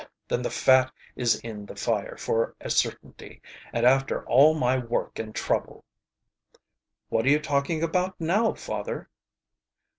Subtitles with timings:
[0.27, 3.39] "Then the fat is in the fire for a certainty.
[3.71, 5.85] And after all my work and trouble!"
[7.09, 9.09] "What are you talking about now, father?"